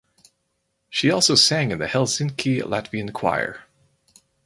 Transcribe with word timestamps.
She 0.89 1.11
also 1.11 1.35
sang 1.35 1.69
in 1.69 1.77
the 1.77 1.85
Helsinki 1.85 2.63
Latvian 2.63 3.13
Choir. 3.13 3.65